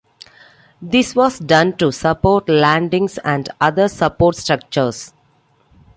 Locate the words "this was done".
0.81-1.77